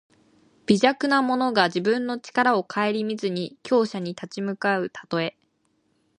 [0.65, 5.37] 微弱な者が自分の力をかえりみずに強者に立ち向かうたとえ。